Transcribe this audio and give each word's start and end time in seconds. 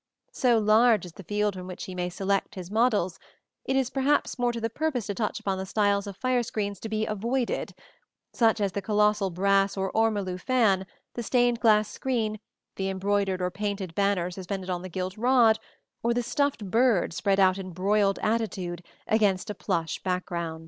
So 0.31 0.57
large 0.57 1.05
is 1.05 1.11
the 1.11 1.23
field 1.23 1.53
from 1.53 1.67
which 1.67 1.83
he 1.83 1.93
may 1.93 2.09
select 2.09 2.55
his 2.55 2.71
models, 2.71 3.19
that 3.67 3.73
it 3.73 3.75
is 3.75 3.91
perhaps 3.91 4.39
more 4.39 4.51
to 4.51 4.59
the 4.59 4.67
purpose 4.67 5.05
to 5.05 5.13
touch 5.13 5.39
upon 5.39 5.59
the 5.59 5.65
styles 5.67 6.07
of 6.07 6.17
fire 6.17 6.41
screens 6.41 6.79
to 6.79 6.89
be 6.89 7.05
avoided: 7.05 7.75
such 8.33 8.59
as 8.59 8.71
the 8.71 8.81
colossal 8.81 9.29
brass 9.29 9.77
or 9.77 9.91
ormolu 9.93 10.39
fan, 10.39 10.87
the 11.13 11.21
stained 11.21 11.59
glass 11.59 11.87
screen, 11.87 12.39
the 12.77 12.89
embroidered 12.89 13.43
or 13.43 13.51
painted 13.51 13.93
banner 13.93 14.31
suspended 14.31 14.71
on 14.71 14.83
a 14.83 14.89
gilt 14.89 15.17
rod, 15.17 15.59
or 16.01 16.15
the 16.15 16.23
stuffed 16.23 16.65
bird 16.71 17.13
spread 17.13 17.39
out 17.39 17.59
in 17.59 17.67
a 17.67 17.69
broiled 17.69 18.17
attitude 18.23 18.83
against 19.05 19.51
a 19.51 19.53
plush 19.53 20.01
background. 20.01 20.59